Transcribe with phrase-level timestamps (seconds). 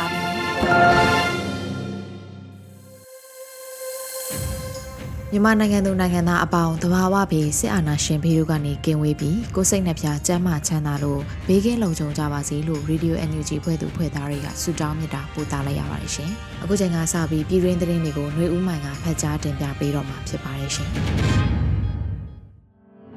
[5.36, 16.30] မြန်မာနိုင်ငံသူနိုင်ငံသားအပေါင်းတဘာဝဘေးစစ်အာဏာရှင်ဘေးတို့ကနေကင်းဝေးပြီးကိုစိတ်နှပြကျမ်းမာချမ်းသာလို့ဘေးကင်းလုံခြုံကြပါစေလို့ Radio NUG ဖွဲ့သူဖွဲ့သားတွေကဆုတောင်းမေတ္တာပို့သလိုက်ရပါတယ်ရှင်။
[16.62, 20.88] အခုချိန်ကစပြီးပြည်တွင်းသတင်းတွေကိုຫນွေဦးမိုင်ကဖတ်ကြားတင်ပြပေးတော့မှာဖြစ်ပါတယ်ရှင်။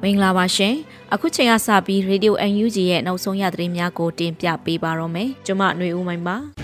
[0.04, 0.74] မင်္ဂလာပါရှင်။
[1.14, 6.38] အခုချိန်ကစပြီး Radio NUG ရဲ့နောက်ဆုံးရသတင်းများကိုတင်ပြပေးပါတော့မယ်။ကျွန်မຫນွေဦးမိုင်ပါ။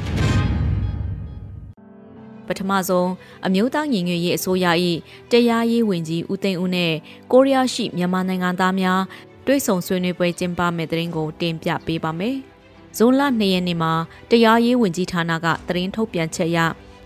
[2.50, 3.10] ပထမဆုံး
[3.46, 4.66] အမျိုးသားညီညွတ်ရေးအစိုးရ၏
[5.30, 6.92] တရားရေးဝန်ကြီးဦးသိန်းဦးနဲ့
[7.32, 9.00] ကိုရီးယားရှိမြန်မာနိုင်ငံသားများ
[9.46, 12.36] တွေ့ဆုံဆွေးနွေးပွဲကျင်းပမယ့်တဲ့ရင်ကိုတင်ပြပေးပါမယ်။
[12.96, 13.92] ဇွန်လ2ရက်နေ့မှာ
[14.30, 16.58] တရားရေးဝန်ကြီးဌာနကသတင်းထုတ်ပြန်ချက်အရ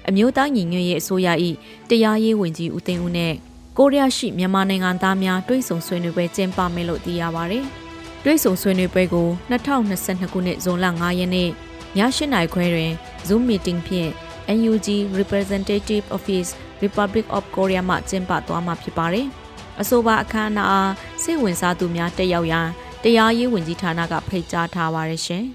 [0.09, 1.28] အမျိုးသားညီညွတ်ရေးအစိုးရ၏
[1.91, 3.34] တရားရေးဝန်ကြီးဦးသိန်းဦးနဲ့
[3.78, 7.61] ကိုရီးယားရှိမြန်မာနိုင်ငံသားများတွေ့ဆုံဆွေးနွေးပွဲကျင်းပမယ်လို့သိရပါဗျ။
[8.25, 11.50] တွေ့ဆုံဆွေးနွေးပွဲကို2022ခုနှစ်ဇွန်လ9ရက်နေ့ည
[11.98, 12.92] 8:00နာရီခွဲတွင်
[13.27, 14.11] Zoom meeting ဖြင့်
[14.59, 14.89] NUG
[15.20, 16.50] Representative Office
[16.83, 19.27] Republic of Korea မှကျင်းပသွားမှာဖြစ်ပါတယ်။
[19.81, 22.66] အဆိုပါအခမ်းအနားအားစိတ်ဝင်စားသူများတက်ရောက်ရန်
[23.03, 25.44] တရားရေးဝန်ကြီးဌာနကဖိတ်ကြားထားပါရရှင်။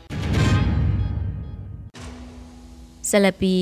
[3.10, 3.56] ဆလပီ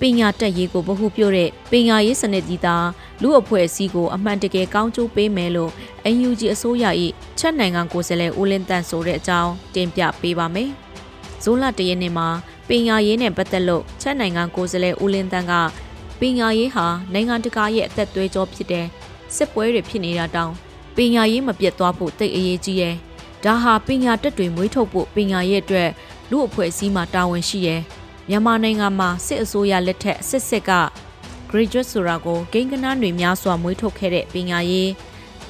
[0.00, 2.76] ပညာတက်ရေးကိုဗဟုပြုတဲ့ပညာရေးစနစ်ကြီးသာ
[3.22, 5.72] လူအဖွဲ့အစည်းကိုအမှန်တကယ်ကောင်းကျိုးပေးမယ်လို့
[6.14, 6.84] NUG အစိုးရ၏
[7.38, 10.70] ချက်နိုင်ငံကိုယ်စားလှယ်ဦးလင်းတန်ဆိုတဲ့အကြောင်းတင်ပြပေးပါမယ်။
[11.42, 12.28] ဇိုးလတရက်နေ့မှာ
[12.68, 15.52] ပညာရေးနဲ့ပတ်သက်လို့ချက်နိုင်ငံကိုယ်စားလှယ်ဦးလင်းတန်းက
[16.20, 18.86] ပညာရေးဟာနိုင်ငံတကာရဲ့အသက်သွေးကြောဖြစ်တဲ့
[19.34, 20.52] စစ်ပွဲတွေဖြစ်နေတာတောင်
[20.96, 22.94] ပညာရေးမပြတ်သွားဖို့တိတ်အရေးကြီးရဲ့
[23.44, 25.90] ဒါဟာပညာတက်တွေမွေးထုတ်ဖို့ပညာရေးအတွက်
[26.30, 27.80] လူအဖွဲ့အစည်းမှာတာဝန်ရှိရဲ့
[28.28, 30.72] မြန်မာနိုင်ငံမှာစစ်အစိုးရလက်ထက်စစ်စစ်က
[31.50, 34.90] graduate ဆိုတာကိုဂိမ်းကနန်းတွေများစွာမွေးထုတ်ခဲ့တဲ့ပညာရေး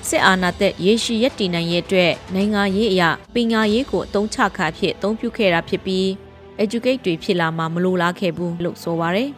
[0.09, 6.09] စစ်အာဏာသက်ရေရှည်ရည်တည်နိုင်ရဲ့အတွက်နိုင်ငံရေးအရာပညာရေးကိုအသုံးချခါဖြစ်အသုံးပြုခဲ့တာဖြစ်ပြီး
[6.63, 9.31] educate တွေဖြစ်လာမှမလိုလားခဲ့ဘူးလို့ဆိုပါရယ်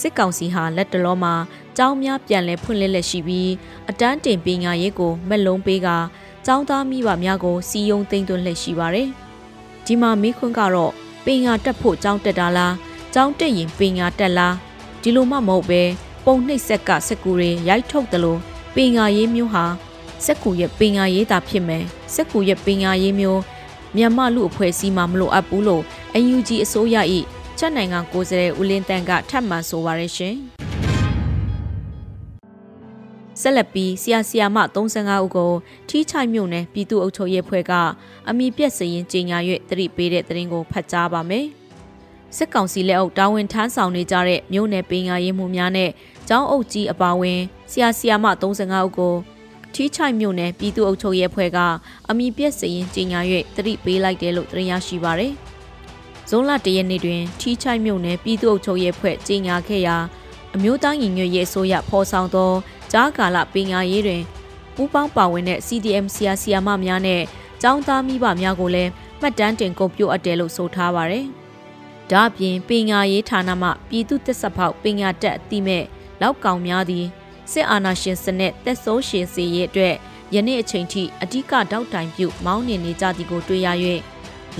[0.00, 1.34] စစ်ကောင်စီဟာလက်တလောမှာ
[1.76, 3.50] ကျောင်းများပြန်လည်ဖွင့်လှစ်လက်ရှိပြီး
[3.90, 5.88] အတန်းတင်ပညာရေးကိုမက်လုံးပေးက
[6.46, 9.08] ကျောင်းသားမိဘများကိုစီယုံသိမ့်သွင်းလက်ရှိပါတယ်
[9.84, 10.92] ဒီမှာမိခွန်းကတော့
[11.24, 12.74] ပညာတက်ဖို့ကျောင်းတက်တာလား
[13.14, 14.54] ကျောင်းတက်ရင်ပညာတက်လား
[15.02, 15.82] ဒီလိုမှမဟုတ်ပဲ
[16.24, 18.38] ပုံနှိပ်ဆက်ကစက်ကူတွေရိုက်ထုတ်တယ်လို့
[18.74, 19.64] ပညာရေးမျိုးဟာ
[20.24, 21.84] စက်ကူရဲ့ပညာရေးသာဖြစ်မယ်
[22.14, 23.40] စက်ကူရဲ့ပညာရေးမျိုး
[23.96, 25.82] မြန်မာလူအဖွဲ့အစည်းမှမလိုအပ်ဘူးလို့
[26.18, 26.96] UNG အစိုးရ၏
[27.58, 30.36] ချက်နိုင်ငံကိုယ်စားလှယ်ဦးလင်းတန်းကထပ်မံဆိုပါရရှင်
[33.40, 35.52] ဆက်လက်ပြီးဆီယာဆီယာမ35ဦးကို
[35.88, 37.72] ထီးချိုင်မြို့နယ်ပြည်သူ့အုပ်ချုပ်ရေးဖွဲ့က
[38.28, 39.38] အမိပြက်စရင်ကြီးညာ၍
[39.68, 41.46] တရိပေးတဲ့တရင်ကိုဖတ်ကြားပါမယ်
[42.36, 45.90] စစ်ကောင်စီလက်အောက်တာဝန်ထမ်းဆောင်နေကြတဲ့မြို့နယ်ပင်ရရေးမှုများနဲ့
[46.28, 49.14] ကျောင်းအုပ်ကြီးအပါအဝင်ဆီယာဆီယာမ35ဦးကို
[49.74, 51.58] ထီးချိုင်မြို့နယ်ပြည်သူ့အုပ်ချုပ်ရေးဖွဲ့က
[52.10, 53.20] အမိပြက်စရင်ကြီးညာ၍
[53.56, 55.34] တရိပေးလိုက်တယ်လို့သိရရှိပါရယ်
[56.32, 59.96] ဇွန်လ၁ရက်နေ့တွင်ထီးချိုင်မြို့နယ်ပြည်သူ့အုပ်ချုပ်ရေးဖွဲ့ကြီးညာခဲ့ရာ
[60.54, 62.52] အမျိုးသားညီညွတ်ရေးအစိုးရဖော်ဆောင်သော
[62.92, 64.22] ကြားကာလပညာရေးတွင်
[64.74, 67.22] ပူးပေါင်းပါဝင်တဲ့ CDM ဆရာဆရာမများနဲ့
[67.62, 71.26] ကျောင်းသားမိဘများကိုလည်းမှတ်တမ်းတင်ကုန်ပြုတ်အပ်တယ်လို့ဆိုထားပါရယ်။
[72.10, 75.84] ဒါ့အပြင်ပညာရေးဌာနမှပြည်သူ့တက်ဆက်ဖောက်ပညာတက်အတိမဲ့
[76.20, 77.06] လောက်ကောင်များသည်
[77.52, 79.94] စစ်အာဏာရှင်စနစ်တက်ဆိုးရှင်စီရဲ့အတွက်
[80.34, 83.68] ယနေ့အချိန်ထိအ धिक တောက်တိုင်ပြုမောင်းနေနေကြသည်ကိုတွေ့ရ၍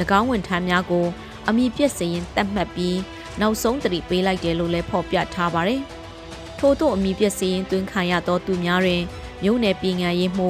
[0.19, 1.07] ၎င်းဝန်ထမ်းများကို
[1.49, 2.99] အမိပြက်စရင်တတ်မှတ်ပြီး
[3.41, 5.81] နောက်ဆုံးတတိပေးလိုက်တယ်လို့လည်းဖော်ပြထားပါတယ်။
[6.59, 9.03] ထို့သောအမိပြက်စရင်သွင်းခံရသောသူများတွင်
[9.43, 10.49] မြို့နယ်ပြည်ငံရေးမှု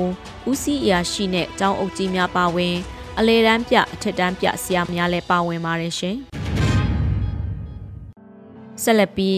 [0.51, 2.77] ဦးစီးအရာရှိနဲ့ကျောင်းအုပ်ကြီးများပါဝင်
[3.19, 6.17] အလေတန်းပြအထက်တန်းပြဆရာများလည်းပါဝင်ပါတယ်ရှင်။
[8.83, 9.37] ဆက်လက်ပြီး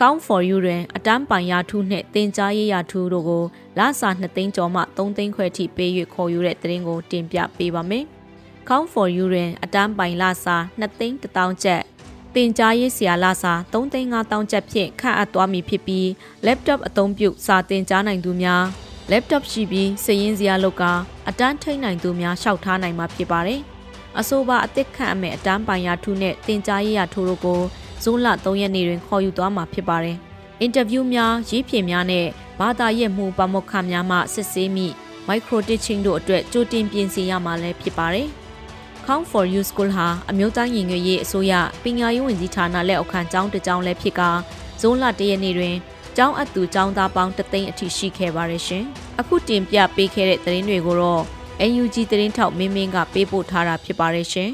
[0.00, 3.44] Count for You တွင်အတန်းပိုင်ရထူးနှင့်တင် जा ရေးရထူးတို့ကို
[3.78, 8.04] လစာ2သိန်းကျော်မှ3သိန်းခွဲထိပေး၍ခေါ်ယူတဲ့တရင်ကိုတင်ပြပေးပါမယ်။
[8.68, 11.82] Count for You တွင်အတန်းပိုင်လစာ2သိန်း1000ကျပ်
[12.34, 16.06] တင်ကြားရေးဆရာလာစာ3,500ကျပ်ဖြင့်ခန့်အပ်သွားမည်ဖြစ်ပြီး
[16.46, 18.64] laptop အသုံးပြုစာတင်ကြားနိုင်သူများ
[19.10, 20.84] laptop ရှိပြီးစည်ရင်းစရာလောက်က
[21.28, 23.60] အတန်းထိန်နိုင်သူများရှောက်ထားနိုင်မှာဖြစ်ပါတယ်။
[24.18, 27.60] အဆိုပါအသစ်ခန့်အမဲ့အတန်းပိုင်ရထုနဲ့တင်ကြားရေးရထိုးတို့ကို
[28.02, 30.16] ဇွန်လ3ရက်နေ့တွင်ခေါ်ယူသွားမှာဖြစ်ပါတယ်။
[30.60, 32.26] အင်တာဗျူးများရေးဖြေများနဲ့
[32.60, 34.86] ဘာသာရေးမှုပမုခများမှစစ်ဆေးမိ
[35.28, 38.28] micro teaching တို့အတွက်ကြိုတင်ပြင်ဆင်ရမှာလည်းဖြစ်ပါတယ်။
[39.10, 41.52] Count for You School ဟာအမျိုးသားညီညွတ်ရေးအစိုးရ
[41.82, 44.22] ပညာရေးဝန်ကြီးဌာနလက်အောက်ခံကျောင်းတစ်ကျောင်းလည်းဖြစ်က
[44.80, 45.76] ဇွန်လ၁ရက်နေ့တွင်
[46.16, 48.84] ကျောင်းအပ်သူကျောင်းသားပေါင်းတသိန်းအထိရှိခဲ့ပါတယ်ရှင်။
[49.20, 51.22] အခုတင်ပြပေးခဲ့တဲ့သတင်းတွေကိုတော့
[51.82, 54.50] UNG သတင်းထောက်မင်းမင်းကပေးပို့ထားတာဖြစ်ပါတယ်ရှင်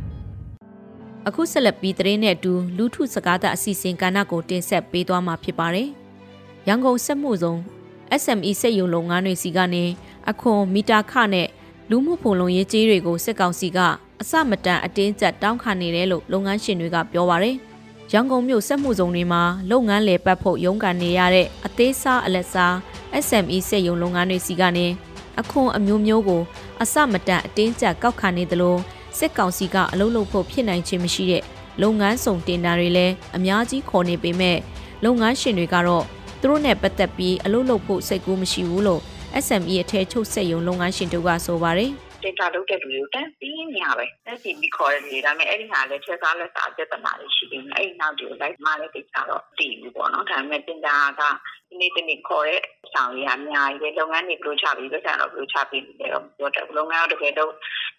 [1.28, 5.88] ။အခုဆက်လက်ပြီးသတင်းနဲ့အတူလူထုစကားသအစီအစဉ်ကဏ္ဍကိုတင်ဆက်ပေးသွားမှာဖြစ်ပါတယ်။
[6.68, 7.60] ရန်ကုန်စက်မှုဆောင်
[8.22, 9.84] SME စက်ရုံလုပ်ငန်းတွေစီကနေ
[10.30, 11.48] အခွန်မီတာခနဲ့
[11.94, 13.78] လူမှုဖုန်လုံရေးကြေးတွေကိုစစ်ကောင်စီက
[14.20, 17.56] အစမတန်အတင်းကျပ်တောင်းခံနေတယ်လို့လုပ်ငန်းရှင်တွေကပြောပါရယ်
[18.12, 22.74] ရန်ကုန်မြို့စက်မှုဇုံတွေမှာလုပ်ငန်းလည်ပတ်ဖို့ရုန်းကန်နေရတဲ့အသေးစားအလက်စား
[23.26, 24.86] SME စက်ရုံလုပ်ငန်းတွေစီကနေ
[25.40, 26.42] အခွန်အမျိုးမျိုးကို
[26.82, 28.76] အစမတန်အတင်းကျပ်ကောက်ခံနေသလို
[29.18, 31.42] စစ်ကောင်စီကအလုပ်လုပ်ဖို့ဖြစ်နိုင်ခြင်းမရှိတဲ့
[31.82, 34.58] လုပ်ငန်းစုံတင်တာတွေလည်းအများကြီးခေါ်နေပေမဲ့
[35.04, 36.04] လုပ်ငန်းရှင်တွေကတော့
[36.40, 39.02] သူတို့နဲ့ပတ်သက်ပြီးအလုပ်လုပ်ဖို့စိတ်ကူးမရှိဘူးလို့
[39.46, 41.90] SME အထည်ချုပ်စက်ရုံလုပ်ငန်းရှင်တို့ကဆိုပါတယ်
[42.22, 51.22] ဒေတာလုပ်တဲ့လူတွေကိုတန်းပြီးနေရပဲလက်စီပြီးခေါ်တဲ့လူဒါပေမဲ့အဲ့ဒီဟာလည်းချက်စားလက်စားပြဿနာတွေရှိနေတယ်အဲ့ဒီနောက်တွေကိုလိုက်မှလည်းတိတ်ကြတော့တည်ဘူးပေါ့နော်ဒါပေမဲ့တင်တာက
[51.68, 52.60] ဒီနေ့တနေ့ခေါ်တဲ့
[52.94, 57.50] ဆောင်ရအများကြီးပဲလုပ်ငန်းတွေဘယ်လိုချပြီးလက်ဆန်တော့ဘယ်လိုချပြီးနေတော့ပြောတယ်လုပ်ငန်းတော့တကယ်တော့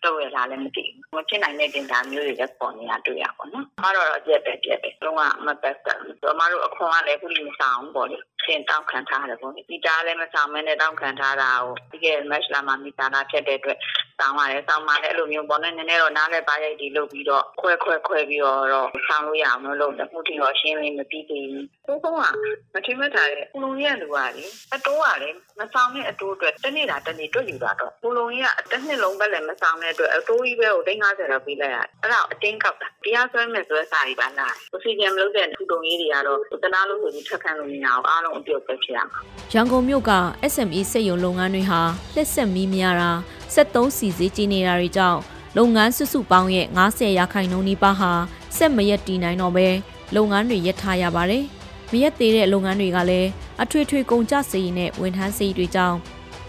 [0.03, 13.77] တော့ရလာလည်းမသိဘူးမဖြစ်နိုင်တဲ့တင်တာမျိုးတွေလည်းပေါ်နေတာတွေ့ရပါတော့။အမတော့အပြက်ပဲပြက်ပဲ။လုံးဝမပတ်သက်ဘူး။အမတို့အခွန်ကလည်းခုလိမဆောင်ပေါ့လေ။ ရှင်တောင်းခံထားတယ်ပေါ့လေ။ဒီတားလည်းမဆောင်မဲနဲ့တောင်းခံထားတာကိုဒီကမက်လာမှာမိသားနာဖြစ်တဲ့အတွက်
[14.19, 22.25] ဆောင်းပါတယ်ဆောင်းပါလေအဲ့လိုမျိုးပေါ့နော်နည်းနည်းတော့နားလည်းပါရိုက်ဒီလုပ်ပြီးတော့ခွဲခွဲခွဲပြီးတော့ဆောင်းလို့ရအောင်လို့တခုတည်းတော့ရှင်းလင်းမပြီးသေးဘူး။ဘုံဘုံက
[22.73, 25.29] မထင်မှတ်ထားတဲ့ကုလုံးရဲ့လူကလေအတိုးကလေ
[25.59, 39.19] မဆောင်တဲ့အတိုးအတွက်တနေ့တာတနေ့တွေ့ယူတာတော့ကုလုံးကြီးကတစ်နှစ်လုံးပဲလည်းမဆောင်တဲ့အတွက်အတိုးကြီးပဲကို350တော့ပေးလိုက်ရတယ်။အဲ့ဒါအတင်းကောက်တာ။တရားစွဲမဲ့စွဲစာတွေပါလား။ပစီဂျန်မလုပ်တဲ့ထူတုံကြီးတွေကတော့တနာလို့ဆိုပြီးထက်ခံလို့မရအောင်အားလုံးအပြုတ်ပဲဖြစ်ရမှာ။
[39.53, 40.11] ရန်ကုန်မြို့က
[40.53, 41.81] SME စက်ရုံလုပ်ငန်းတွေဟာ
[42.15, 43.11] လက်ဆက်မီးများတာ
[43.55, 45.19] 73စီစီကြီးနေတာတွေကြောင့်
[45.57, 48.11] လုပ်ငန်းစုစုပေါင်းရဲ့90ရာခိုင်နှုန်းနီးပါးဟာ
[48.57, 49.67] စက်မရက်တည်နိုင်တော့ပဲ
[50.15, 51.43] လုပ်ငန်းတွေရပ်ထားရပါတယ်။
[51.91, 53.29] မရက်သေးတဲ့လုပ်ငန်းတွေကလည်း
[53.61, 55.97] အထွေထွေကုန်ကျစရိတ်နဲ့ဝန်ထမ်းစရိတ်တွေကြောင့်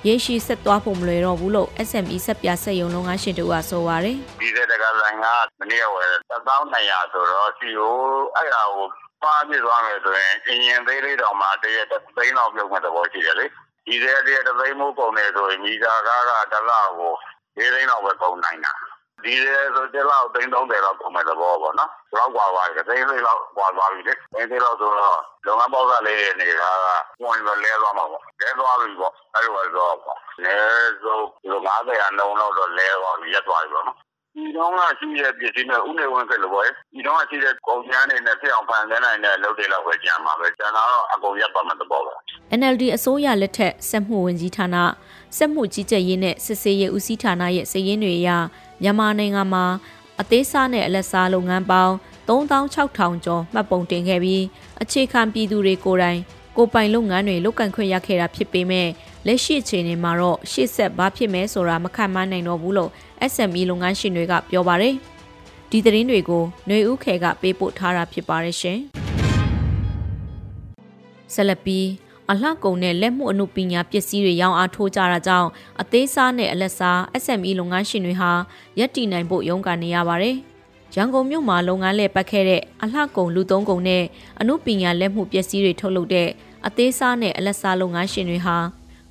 [0.07, 5.27] ရေရှိဆက်သွားဖို့မလွယ်တော့ဘူးလို့ SME ဆက်ပြဆက်ယုံလုပ်ငန်းရှင်တို့ကဆိုပါတယ်။ဒီတဲ့တကဆိုင်က
[5.61, 7.95] မနေ့ကဝယ်1200ဆိုတော့စီကို
[8.37, 8.87] အဲ့ဒါကို
[9.24, 13.46] ပါပြသွားမယ်ဆိုရင်အရင်သေးလေးတော့မှတရက်သိန်းလောက်ပြုတ်မဲ့သဘောရှိတယ်လေ။
[13.86, 17.14] ဒီတဲ့တရက်သိန်းမိုးကုန်နေဆိုရင်မီတာကားကတလောက်ကို
[17.60, 18.74] ၄သိန်းလောက်ပဲကုန်နိုင်တာ။
[19.24, 30.56] ဒီလေဆိုတလောက်သိန်း30လောက်ကုန်မဲ့သဘောပေါ့နော်။ဘလောက်กว่าပါလဲသိန်းလေးလောက်กว่าသွားပြီလေ။သိန်းလေးလောက်ဆိုတော့လုပ်ငန်းပေါက်စားလေးနေတာကဝင်ပဲလဲသွားမှာပေါ့။လဲသွားပြီပေါ့။အဲ့လိုတော့ပေါ့။လဲ
[31.04, 33.98] ဆိုဒီ90ရာနှုန်းလောက်တော့လဲသွားပြီရက်သွားပြီပေါ့နော်။
[34.37, 36.65] ဒီတော့ကရှိတဲ့ပြည်စည်းနဲ့ဥနေဝင်ဖြစ်လို့ပေါ့
[36.95, 42.15] ဒီတော့ရှိတဲ့ကုန်ကျန်းတွေနဲ့ဖြစ်အောင်ဖန်ဆင်းနိုင်တဲ့လုပ်တွေလောက်ပဲကြံပါပဲကျန်တာတော့အကုန်ရပ်ပါမယ်တဘောပဲ
[42.59, 44.77] NLD အစိုးရလက်ထက်စက်မှုဝန်ကြီးဌာန
[45.37, 48.31] စက်မှုကြီးကြပ်ရေးနဲ့စစ်ဆေးရေးဦးစီးဌာနရဲ့စည်ရင်းတွေအရ
[48.83, 49.65] မြန်မာနိုင်ငံမှာ
[50.21, 51.95] အသေးစားနဲ့အလက်စားလုပ်ငန်းပေါင်း
[52.29, 54.45] 3600ကျော်မှတ်ပုံတင်ခဲ့ပြီး
[54.83, 56.21] အခြေခံပြည်သူတွေကိုယ်တိုင်
[56.57, 58.89] ကိုပိုင်လုပ်ငန်းတွေလုပ်ကန့်ခွင့်ရခဲ့တာဖြစ်ပေမဲ့
[59.27, 62.91] လက်ရှိအခြေအနေမှာတော့ရှေ့ဆက်ဘာဖြစ်မဲဆိုတာမခံမနိုင်တော့ဘူးလို့
[63.33, 64.95] SME လုပ်ငန်းရှင်တွေကပြောပါတယ်။
[65.71, 68.79] ဒီသတင်းတွေကိုຫນွေဦးခေကပေးပို့ထားတာဖြစ်ပါတယ်ရှင်။
[71.35, 71.87] ဆက်လက်ပြီး
[72.31, 75.49] အလှကုန်နဲ့လက်မှုအမှုပညာပစ္စည်းတွေရောင်းအားထိုးကြတာကြောင့်
[75.81, 78.31] အသေးစားနဲ့အလက်စား SME လုပ်ငန်းရှင်တွေဟာ
[78.79, 80.37] ရက်တည်နိုင်ဖို့ရုန်းကန်နေရပါတယ်။
[80.97, 84.05] ရန်ကုန်မြို့မှာလုပ်ငန်းလဲပတ်ခဲ့တဲ့အလှကုန်လူသုံးကုန်နဲ့
[84.41, 86.29] အမှုပညာလက်မှုပစ္စည်းတွေထုတ်လုပ်တဲ့
[86.67, 88.57] အသေးစားနဲ့အလက်စားလုပ်ငန်းရှင်တွေဟာ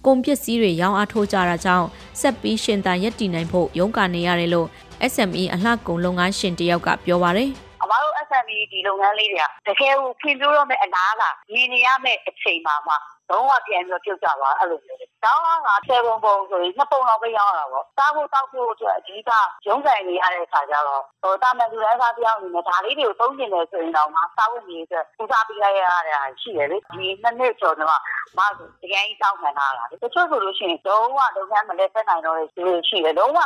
[0.05, 1.87] ကုန်ပစ္စည်းတွေရောင်းအားထိုးကြတာကြောင့်
[2.19, 4.67] ဆက်ပြီးရှင်သန်ရက်တည်နိုင်ဖို့ရုန်းကန်နေရတယ်လို့
[5.13, 7.49] SME အလှကုန်လုပ်ငန်းရှင်တယောက်ကပြောပါတယ်
[7.83, 12.93] အမတို့ SME ဒီလုပ်ငန်းလေးတွေကတကယ်ကိုဖွံ့ဖြိုးတော့မယ့်အလားကမြင်နေရမယ့်အချိန်မှာမှ
[13.29, 19.31] လုံးဝပြန်ပြီးပြုတ်ကြသွားအဲ့လိုမျိုး။တောင်းက7ပုံပုံဆိုရင်2ပုံလောက်ပဲရောင်းတာပေါ့။စားဖို့တောက်ဖို့အတွက်အကြီးက
[19.67, 27.89] ရုံးဆိုင်နေရတဲ့ခါကျတော့ဟိုတာမန်လူတိုင်းစားပြောင်းနေတယ်ဒါလေးတွေကိုသုံးကျင်တယ်ဆိုရင်တော့မှစားဝတ်နေအတွက်ပူစားပေးလိုက်ရတာရှိတယ်လေ။ဒီနှစ်နှစ်ကျော်တော့
[28.37, 33.39] မဆိုတကယ်ကြီးတောင်းခံတာလား။တချို့ဆိုလို့ရှိရင်လုံးဝလုပ်ငန်းမလဲဆက်နိုင်တော့တဲ့လူတွေရှိတယ်လုံးဝ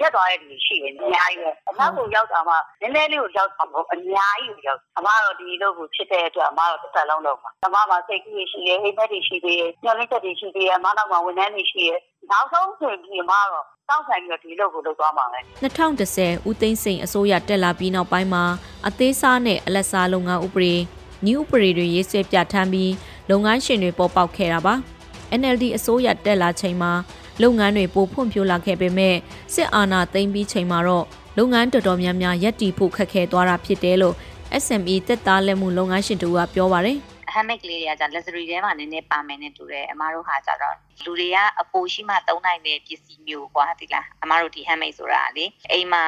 [0.00, 11.90] ရက်သွားတဲ့လူရှိရင်အများကြီးပဲအနောက်ကိုရောက်တာမှနည်းနည်းလေးကိုရောက်တာမဟုတ်အများကြီးကိုရောက်အမတော့ဒီလိုကိုဖြစ်တဲ့အတွက်အမတော့တစ်သက်လုံးလုံးပါအမမှာစိတ်ကူးရရှိရအိမ်မက်တွေရှိသေးတယ်ညှော်လင်းချက်တွေရှိသေးတယ်အမနောက်မှာဝန်ထမ်းတွေရှိရ
[12.30, 15.40] နောက်ဆုံးဆိုရင်ဒီအမတော့စောင့်ဆိုင်ပြီးတော့ဒီလုပ်ကိုလုပ်သွားမှာပဲ
[16.02, 18.44] 2010ဦးသိန်းစိန်အစိုးရတက်လာပြီးနောက်ပိုင်းမှာ
[18.88, 20.74] အသေးစားနဲ့အလက်စားလုပ်ငန်းဥပဒေ
[21.24, 22.92] နည်းဥပဒေတွေရေးဆွဲပြဋ္ဌာန်းပြီး
[23.30, 24.74] လုပ်ငန်းရှင်တွေပေါ်ပေါက်ခဲ့တာပါ
[25.40, 26.92] NLD အစိုးရတက်လာချိန်မှာ
[27.42, 29.16] လုပ်ငန်းတွေပိုဖွံ့ဖြိုးလာခဲ့ပေမဲ့
[29.54, 31.06] စစ်အာဏာသိမ်းပြီးချိန်မှာတော့
[31.38, 34.16] လုပ်ငန်းတော်တော်များများရပ်တည်ဖို့ခက်ခဲသွားတာဖြစ်တယ်လို့
[34.64, 36.98] SME တက်သားလက်မှုလုပ်ငန်းရှင်တို့ကပြောပါတယ်။
[37.34, 46.04] handmade ကလေးတွေကじゃ luxury ထဲမှာနည်းနည်းပါမယ်နဲ့တူတယ်အမားတို့ဟာကြတော့လူတွေကအပိုရှိမှသုံးနိုင်တဲ့ပစ္စည်းမျိုးကွာဒီလားအမားတို့ဒီ handmade ဆိုတာလေအိမ်မှာ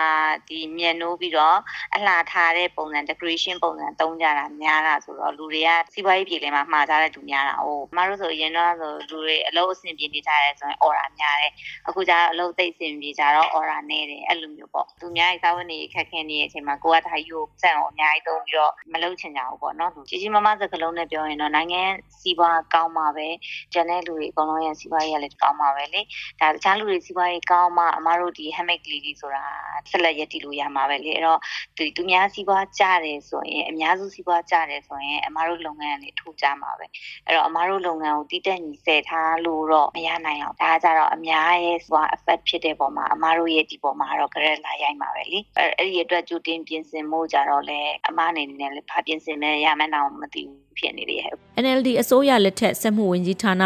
[0.48, 1.58] ဒီမြက်နိုးပြီးတော့
[1.94, 11.52] အလှထားတဲ့ပုံစံ decoration ပုံစံသုံးကြတာများတာဆိုတော့လူတွေကစီးပွားရေးပြည်လဲမှာမှာကြတဲ့သူများတာဟုတ်အမားတို့ဆိုအရင်တော့ဆိုလူတွေအလုပ်အဆင်ပြေနေကြတယ်ဆိုရင် order များတယ်
[11.88, 21.82] အခုကျတော့အလုပ်သိအဆင်ပြေကြတော့ order နည်းတယ်အဲ့လိုမျိုးပေါ့သူများရဲ့စာဝန်တွေခက်ခဲနေတဲ့အချိန်မှာကိုကဒါယူစံအောင်အများကြီးသုံးပြီးတော့မလုပ်ချင်ကြဘူးပေါ့နော်ကြီးကြီးမားမားစကလုံးနဲ့ပြောရင်တော့နိုင်ငံ
[22.20, 23.28] စီးပွားကောင်းမှာပဲ
[23.72, 26.00] ကျန်တဲ့လူတွေအကုန်လုံးရဲ့စီးပွားရေးကလည်းကောင်းမှာပဲလေ
[26.40, 29.44] ဒါတခြားလူတွေစီးပွားရေးကောင်းမှအမတို့ဒီ handmade ကလေးကြီးဆိုတာ
[29.90, 31.38] ဆက်လက်ရည်တည်လို့ရမှာပဲလေအဲ့တော့
[31.76, 36.86] ဒီသူများစီးပွားကြတယ်ဆိုရင်အများစုစီးပွားကြတယ်ဆိုရင်အမတို့လုပ်ငန်းကလည်းထိုးကြမှာပဲ
[37.26, 51.20] အဲ့တော့အမတို့လုပ်ငန်းကိုတည်တက်ညီဆဲထားလို့တော့မရနိုင်အောင်ဒါကြတော့အများရဲ့စီးပွား effect ဖြစ်တဲ့ပုံမှာအမတို့ရဲ့ဒီပုံမှာတော့ credit လာရိုက်မှာပဲလေအဲ့ဒီအတွက်ကြိုတင်ပြင်ဆင်မှုကြတော့လေအမအနေနဲ့လည်းဘာပြင်ဆင်လဲရမှန်းတော့မသိဘူး ဖြစ်နေတယ်
[51.64, 53.64] NLD အစိုးရလက်ထက်စက်မှုဝန်ကြီးဌာန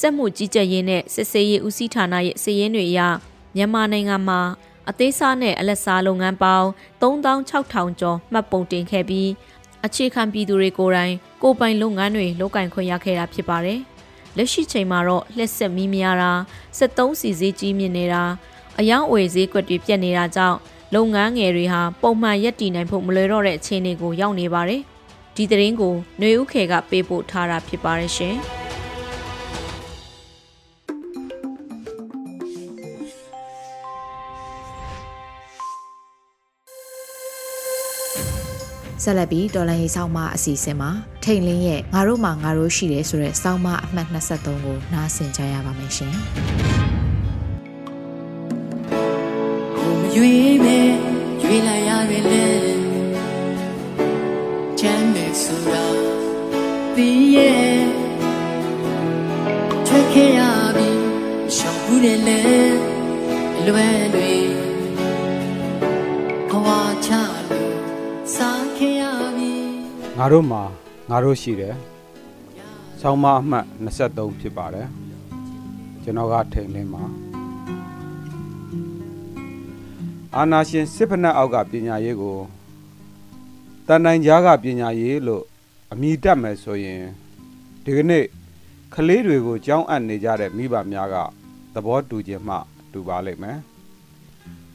[0.00, 3.00] စက်မှုကြီးကြပ်ရေးနဲ့စစ်ဆေးရေးဦးစီးဌာနရဲ့စည်ရင်းတွေအရ
[3.56, 4.40] မြန်မာနိုင်ငံမှာ
[4.90, 6.68] အသေးစားနဲ့အလက်စားလုပ်ငန်းပေါင်း
[7.02, 9.30] 3600ကျော်မှတ်ပုံတင်ခဲ့ပြီး
[9.84, 13.80] အခြေခံပြည်သူတွေကိုယ်တိုင်ကိုပိုင်လုပ်ငန်းတွေလုပ်ကင်ခွင့်ရခဲ့တာဖြစ်ပါတယ်။
[14.36, 16.32] လက်ရှိချိန်မှာတော့လက်ဆက်မီးများတာ
[16.78, 18.24] 73စီဈေးကြီးမြင့်နေတာ
[18.78, 20.58] အယောင်အဝယ်ဈေးကွက်တွေပြတ်နေတာကြောင့်
[20.94, 24.82] လုပ်ငန်းငယ်တွေဟာပုံမှန်ရပ်တည်နိုင်ဖို့မလွယ်တော့တဲ့အခြေအနေကိုရောက်နေပါတယ်။
[25.36, 28.36] ဒီသတင်းကိုຫນွေဦးခေကပေးပို့ထားတာဖြစ်ပါတယ်ရှင်
[39.02, 40.90] ဆက်လက်ပြီးတော်လန်ရေးဆောင်းမအစီအစဉ်မှာ
[41.24, 46.14] ထိန်လင်းရဲ့ငါတို့မှာငါတို့ရှိတယ်ဆိုတဲ့ဆောင်းမအမှတ်23ကိုနားဆင်ကြရပါမယ်ရှင်။
[49.76, 50.88] ကိုမရွေးမဲ့
[51.42, 52.83] ရွေးလိုက်ရတယ်လေချမ်းမဲ့
[55.54, 55.86] ဆိုတာ
[56.94, 57.82] ပြီးရဲ့
[59.86, 60.40] ထွက်ခဲ့ရ
[60.76, 60.88] ပြီ
[61.56, 62.40] ရှောင်ဘူးတယ်လေ
[63.66, 64.32] လွယ်တွေ
[66.50, 67.10] ခွာချ
[67.50, 67.76] လို့
[68.34, 69.02] စားခဲ့ရ
[69.36, 69.52] ပြီ
[70.18, 70.62] ငါတို့မှာ
[71.10, 71.74] ငါတို့ရှိတယ်
[73.00, 74.88] ဆောင်းမအမှတ်23ဖြစ်ပါတယ်
[76.02, 77.02] ကျွန်တော်ကထိန်လင်းပါ
[80.36, 82.36] အာနာရှင်စစ်ဖက်နှက်အောက်ကပညာရေးကို
[83.88, 85.44] တန်နိုင်ကြားကပညာရေးလို့
[85.92, 87.02] အမိတတ်မယ်ဆိုရင်
[87.84, 88.24] ဒီကနေ့
[88.94, 91.16] ကလေးတွေကိုကြောင်းအပ်နေကြတဲ့မိဘများက
[91.74, 92.56] သဘောတူခြင်းမှ
[92.92, 93.58] တူပါလိမ့်မယ်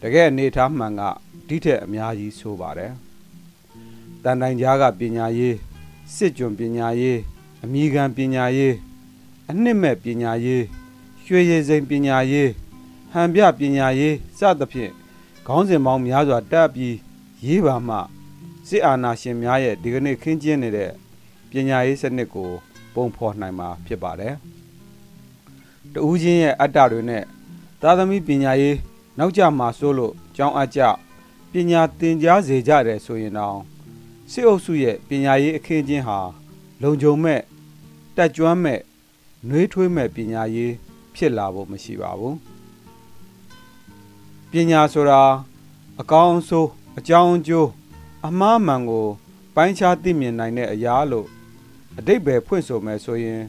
[0.02, 1.02] တကယ်အနေထားမှန်က
[1.48, 2.94] ဒီထက်အများကြီးဆိုပါတယ်
[4.24, 5.56] တန်တိုင်ကြားကပညာရေး
[6.16, 7.20] စစ်ကြွပညာရေး
[7.64, 8.76] အမိခံပညာရေး
[9.50, 10.64] အနှစ်မဲ့ပညာရေး
[11.26, 12.50] ရွှေရည်စိန်ပညာရေး
[13.12, 14.92] ဟန်ပြပညာရေးစသဖြင့်
[15.48, 16.96] ခေါင်းစဉ်ပေါင်းများစွာတက်ပြီး
[17.46, 17.98] ရေးပါမှ
[18.70, 20.92] စစ်အာဏာရှင်များရဲ့ဒီကနေ့ခင်းကျင်းနေတဲ့
[21.50, 22.50] ပညာရေးစနစ်ကို
[22.94, 24.34] ပုံဖော်နိုင်မှာဖြစ်ပါတယ်။
[25.94, 27.24] တဦးချင်းရဲ့အတ္တတွေနဲ့
[27.82, 28.78] သာသမီပညာရေး
[29.18, 30.80] နောက်ကျမှာစိုးလို့ကြောင်းအကြ
[31.52, 33.60] ပညာသင်ကြားစေကြတယ်ဆိုရင်တော့
[34.32, 36.20] စစ်အုပ်စုရဲ့ပညာရေးအခင်းချင်းဟာ
[36.82, 37.42] လုံခြုံမဲ့
[38.16, 38.80] တက်ကြွမဲ့
[39.48, 40.74] နှွေးထွေးမဲ့ပညာရေး
[41.16, 42.36] ဖြစ်လာဖို့မရှိပါဘူး
[44.52, 45.22] ပညာဆိုတာ
[46.02, 47.70] အကောင်းဆိုးအကြောင်းအကျိုး
[48.28, 49.08] အမှားမှန်ကို
[49.56, 51.28] ပိုင်းခြားသိမြင်နိုင်တဲ့အရာလို့
[51.98, 53.42] အတိတ်ပဲဖွင့်ဆိုမယ်ဆိုရင်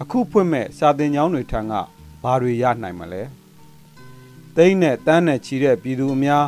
[0.00, 1.72] အခုဖွင့်မဲ့စာသင်ကျောင်းတွေထံက
[2.22, 3.22] ဘာတွေရနိုင်မလဲ
[4.56, 6.46] သိန်းနဲ့တန်းနဲ့ချီတဲ့ပြည်သူအများ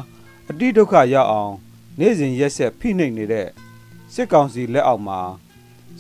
[0.51, 1.55] အတိဒုက္ခရောက်အောင်
[1.99, 3.49] နေ့စဉ်ရက်ဆက်ဖိနှိပ်နေတဲ့
[4.15, 5.21] စစ်ကောင်စီလက်အောက်မှာ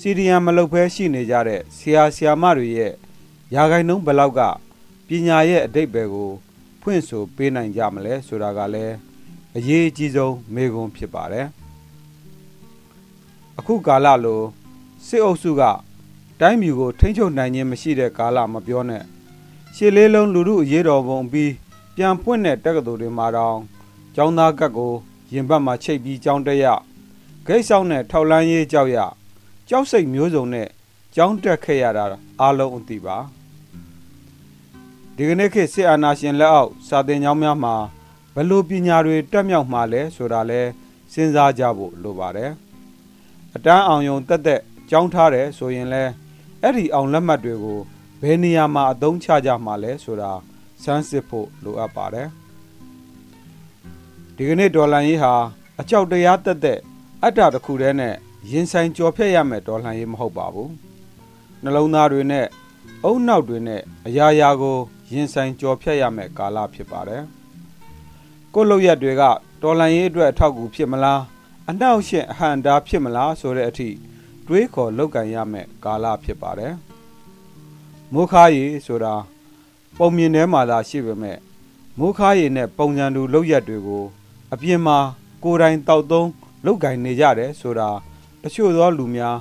[0.00, 2.92] စီဒီယံမလုပ်ဘဲရှိနေကြတဲ့ဆရာဆရာမတွေရဲ့
[3.54, 4.40] ယာဂိုင်နှုံးဘလောက်က
[5.06, 6.30] ပညာရဲ့အတိတ်ပဲကို
[6.80, 8.94] ဖွင့်ဆိုပေးနိုင်ကြမလဲဆိုတာကလည်း
[9.56, 11.46] အရေးအကြီးဆုံးမေးခွန်းဖြစ်ပါတယ်
[13.58, 14.40] အခုကာလလို
[15.06, 15.62] စစ်အုပ်စုက
[16.40, 19.02] တိုင်းပြည်ကိုထိန်းချုပ်နိုင်ခြင်းမရှိတဲ့ကာလမပြောနဲ့
[19.76, 21.52] ရှစ်လေးလုံးလူမှုအရေးတော်ပုံပြီး
[21.96, 23.58] ပြန်ပွင့်တဲ့တက္ကသိုလ်တွေမှာတောင်
[24.14, 24.92] ကျောင်းသားကတ်ကို
[25.32, 26.66] ရင်ဘတ်မှာချိတ်ပြီးကျောင်းတက်ရ
[27.46, 28.98] ဂိတ်ဆောင်နဲ့ထောက်လန်းရေးကြောက်ရ
[29.68, 30.68] ကြောက်စိတ်မျိုးစုံနဲ့
[31.14, 32.04] ကျောင်းတက်ခဲ့ရတာ
[32.40, 33.16] အားလုံးအသိပါ
[35.16, 37.74] ဒီကနေ့ခေတ်စစ်အာဏာရှင်လက်အောက်စာသင်ကျောင်းများမှာ
[38.34, 40.60] ဘလို့ပညာတွေတက်မြောက်မှာလဲဆိုတာလဲ
[41.12, 42.52] စဉ်းစားကြဖို့လိုပါတယ်
[43.56, 44.60] အတန်းအောင်ယုံတက်တက်
[44.90, 46.02] ကြောင်းထားတယ်ဆိုရင်လဲ
[46.62, 47.80] အဲ့ဒီအောင်လက်မှတ်တွေကို
[48.20, 50.32] ဘယ်နေရာမှာအသုံးချကြမှာလဲဆိုတာ
[50.82, 52.28] စမ်းစစ်ဖို့လိုအပ်ပါတယ်
[54.36, 55.34] ဒီကနေ့ဒေါ်လာရေးဟာ
[55.80, 56.78] အကြောက်တရားတက်တဲ့
[57.22, 58.14] အတ္တတစ်ခုတည်းနဲ့
[58.50, 60.70] ရင်ဆိုင်ကြော်ဖြတ်ရမယ်ဒေါ်လာရေးမဟုတ်ပါဘူး
[61.62, 62.46] နှလုံးသားတွေနဲ့
[63.04, 64.78] အုံနောက်တွေနဲ့အရာရာကို
[65.12, 67.22] ရင်ဆိုင်ကြော်ဖြတ်ရမယ်ကာလဖြစ်ပါတယ်
[68.54, 69.22] ကိုယ့်လောက်ရက်တွေက
[69.62, 71.20] ဒေါ်လာရေးအတွက်အထောက်အကူဖြစ်မလား
[71.70, 73.88] အနှောက်အယှက်အဟန့်တားဖြစ်မလားဆိုတဲ့အထိ
[74.46, 76.74] တွေးခေါ်လောက်ကန်ရမယ်ကာလဖြစ်ပါတယ်
[78.12, 79.14] မိုးခါရီဆိုတာ
[79.98, 81.38] ပုံမြင်ထဲမှာသာရှိပေမဲ့
[81.98, 84.04] မိုးခါရီနဲ့ပုံစံတူလောက်ရက်တွေကို
[84.52, 84.98] အပြင်မှာ
[85.44, 86.28] ကိုယ်တိုင်တောက်သုံး
[86.64, 87.88] လောက်ကင်နေကြတယ်ဆိုတာ
[88.42, 89.36] တချို့သောလူများ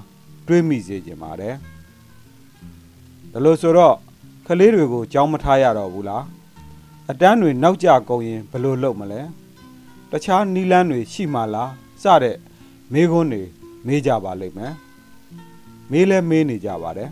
[0.48, 1.56] တွေးမိစေခြင်းပါတယ်
[3.32, 3.96] ဒါလို့ဆိုတော့
[4.48, 6.24] ကလေးတွေကိုကြောင်းမထားရတော့ဘူးလား
[7.10, 9.22] အတန်းတွေနောက်ကျကုန်ရင်ဘယ်လိုလုပ်မလဲ
[10.12, 11.72] တခြားနီလန်းတွေရှိမှလား
[12.06, 12.38] စတဲ့
[12.94, 13.44] မေးခွန်းတွေ
[13.88, 14.74] မေးကြပါလိမ့်မယ်
[15.92, 17.10] မေးလဲမေးနေကြပါတယ်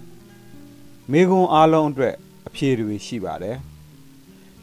[1.12, 2.16] မေးခွန်းအားလုံးအတွက်
[2.48, 3.58] အဖြေတွေရှိပါတယ်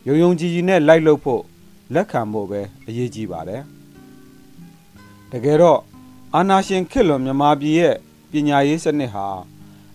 [0.06, 1.42] ယုံယုံကြည်ကြည်နဲ့လိုက်လုပ်ဖို့
[1.94, 3.62] လက်ခံဖို့ပဲအရေးကြီးပါတယ်
[5.30, 5.80] တကယ်တော့
[6.34, 7.96] အာနာရှင်ခေတ်လွန်မြန်မာပြည်ရဲ့
[8.30, 9.26] ပညာရေးစနစ်ဟာ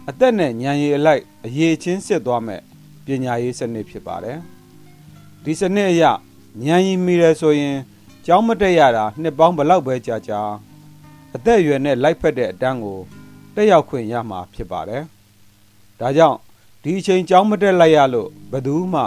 [0.10, 2.62] အသက်နဲ့ဉာဏ်ရည်အလိုက်အရေးချင်းစစ်သွားမဲ့
[3.06, 4.38] ပညာရေးစနစ်ဖြစ်ပါတယ်
[5.44, 6.12] ဒီစနစ်အရဉာ
[6.76, 7.78] ဏ်ရည်မိတယ်ဆိုရင်
[8.26, 10.42] ကျောင်းမတက်ရတာနှစ်ပေါင်းဘလောက်ပဲကြာကြာ
[11.36, 13.00] အသက်အရွယ်နဲ့လိုက်ဖက်တဲ့အတန်းကို
[13.56, 15.04] တက်ရောက်ခွင့်ရမှာဖြစ်ပါတယ်
[16.00, 16.38] ဒါကြောင့်
[16.84, 19.02] ဒီအချိန်ကျောင်းမတက်လိုက်ရလို့ဘယ်သူမှ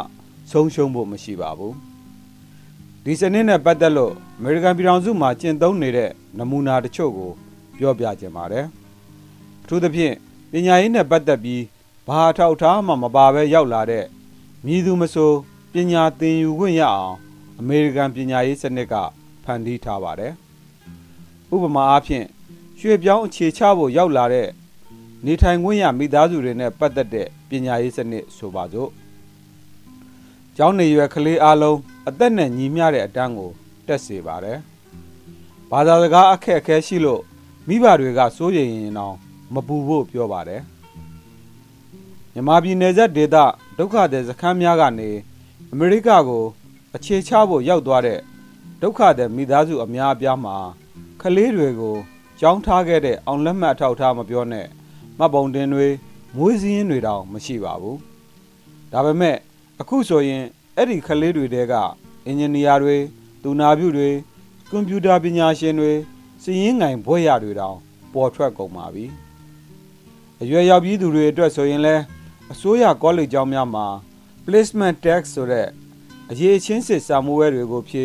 [0.50, 1.75] ဆုံးရှုံးဖို့မရှိပါဘူး
[3.04, 7.30] ဒီစနစ်နဲ့ပတ်သက်လို့အမေရိကန်ပြည်ထောင်စုမှာကျင့်သုံးနေတဲ့နမူနာတချို့ကို
[7.76, 8.66] ပြောပြခြင်းပါတယ်
[9.62, 10.14] အထူးသဖြင့်
[10.50, 11.62] ပညာရေးနဲ့ပတ်သက်ပြီး
[12.06, 14.04] ဘာအထောက်အထားမှမပါဘဲရောက်လာတဲ့
[14.64, 15.32] မြည်သူမဆို
[15.72, 17.16] ပညာသင်ယူခွင့်ရအောင်
[17.60, 18.94] အမေရိကန်ပညာရေးစနစ်က
[19.44, 20.32] ဖန်တီးထားပါတယ်
[21.54, 22.26] ဥပမာအားဖြင့်
[22.78, 24.48] ရွှေပြောင်းအခြေချဖို့ရောက်လာတဲ့
[25.24, 28.90] နေထိုင်ခွင့်ရမိသားစုတွေနဲ့ပတ်သက်တဲ့ပညာရေးစနစ်ဆိုပါစို့
[30.56, 33.50] ကျောင်းနေရွယ်ကလေးအလုံးအသက်နဲ့ညီမျှတဲ့အတန်းကို
[33.86, 34.58] တက်စေပါတယ်
[35.70, 37.22] ဘာသာစကားအခက်အခဲရှိလို့
[37.68, 39.14] မိဘတွေကစိုးရိမ်ရင်တော့
[39.54, 40.62] မပူဖို့ပြောပါတယ်
[42.32, 43.36] မြန်မာပြည်နယ်စပ်ဒေသ
[43.78, 45.10] ဒုက္ခသည်စခန်းများကနေ
[45.73, 46.44] အမေရိကကို
[46.99, 48.21] အခြေချဖို့ရောက်သွားတဲ့
[48.82, 50.56] ဒုက္ခသည်မိသားစုအများအပြားမှာ
[51.21, 51.97] ကလေးတွေကို
[52.41, 54.67] ကြောင်းထားခဲ့တဲ့အောင်လက်မှတ်ထောက်ထားမပြောနဲ့
[55.19, 55.87] မှတ်ပုံတင်တွေ
[56.37, 57.99] မွေးစည်းရင်းတွေတောင်မရှိပါဘူး
[58.93, 59.37] ဒါပေမဲ့
[59.80, 60.45] အခုဆိုရင်
[60.76, 61.75] အဲ့ဒီကလေးတွေတဲက
[62.26, 62.97] အင်ဂျင်နီယာတွေ
[63.43, 64.11] သူနာပြုတွေ
[64.71, 65.93] ကွန်ပျူတာပညာရှင်တွေ
[66.43, 67.76] စီရင်ငိုင်ဘွဲ့ရတွေတောင်
[68.13, 69.04] ပေါ်ထွက်ကုန်ပါပြီ
[70.43, 71.97] အရွယ်ရောက်ပြီးသူတွေအတွက်ဆိုရင်လဲ
[72.52, 73.87] အစိုးရကောလိပ်ကျောင်းများမှာ
[74.45, 75.69] placement tax ဆိုတဲ့
[76.30, 78.04] အရေးချင်းစစ်စာမိုးဝဲတွေကိုဖြေ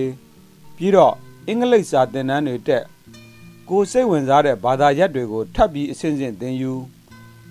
[0.76, 1.14] ပြီးတော့
[1.48, 2.84] အင်္ဂလိပ်စာသင်တန်းတွေတက်
[3.70, 6.74] ကိုစိတ်ဝင်စားတဲ့ဘာသာရပ်တွေကိုထပ်ပြီးအစဉ်စဉ်သင်ယူ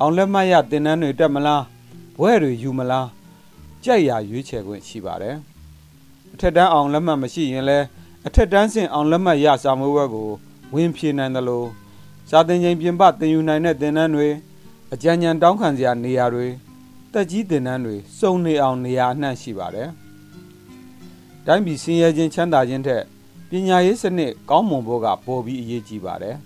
[0.00, 1.62] အောင်လက်မှတ်ရသင်တန်းတွေတက်မလား
[2.18, 3.08] ဘွဲတွေယူမလား
[3.84, 5.36] ကြိုက်ရာရွေးချယ်ခွင့်ရှိပါတယ်
[6.32, 7.78] အထက်တန်းအောင်လက်မှတ်မရှိရင်လဲ
[8.26, 10.28] အထက်တန်းဆင့်အောင်လက်မှတ်ရစာမိုးဝဲကို
[10.74, 11.68] ဝင်ဖြေနိုင်တယ်လို့
[12.30, 14.28] စာသင်ချိန်ပြင်ပသင်ယူနိုင်တဲ့သင်တန်းတွေ
[14.92, 16.46] အကြံဉာဏ်တောင်းခံစရာနေရာတွေ
[17.12, 19.90] တက်ကြီးသင်တန်းတွေစုံနေအောင်နေရာအနှံ့ရှိပါတယ်။
[21.46, 23.02] တိုင်းပြည်စင်ရဲခြင်းချမ်းသာခြင်းထက်
[23.50, 26.36] ပညာရေးစနစ်ကောင်းမွန်ဖို့ကပိုပြီးအရေးကြီးပါတယ်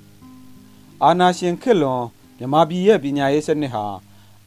[1.02, 2.02] ။အာနာရှင်ခေတ်လွန်
[2.38, 3.84] မြန်မာပြည်ရဲ့ပညာရေးစနစ်ဟာ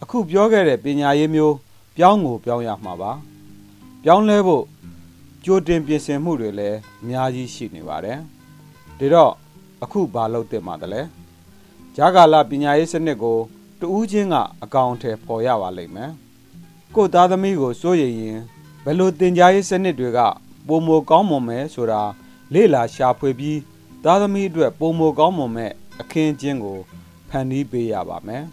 [0.01, 1.55] အခုပြောခဲ့တဲ့ပညာရေးမျိုး
[1.95, 3.11] ပြောင်းကိုပြောင်းရမှာပါ။
[4.03, 4.63] ပြောင်းလဲဖို့
[5.45, 8.17] ကြိုတင်ပြင်ဆင်မှုတွေလည်းအများကြီးရှိနေပါတယ်။
[8.99, 9.33] ဒါတော့
[9.83, 11.01] အခုဘာလုပ်သင့်ပါသလဲ။
[11.95, 13.37] ဂျာကာလပညာရေးစနစ်ကို
[13.79, 16.11] တူးချင်းကအကောင်အထည်ပေါ်ရပါလိမ့်မယ်။
[16.95, 18.39] ကိုသားသမီးကိုစိုးရိမ်ရင်
[18.83, 20.19] ဘယ်လိုတင် जा ရေးစနစ်တွေက
[20.67, 22.01] ပုံမကောင်းမွန်မယ်ဆိုတာ
[22.53, 23.59] လေ့လာရှာဖွေပြီး
[24.03, 26.79] သားသမီးအတွက်ပုံမကောင်းမွန်မဲ့အခင်းကျင်းကို
[27.29, 28.43] ဖန်တီးပေးရပါမယ်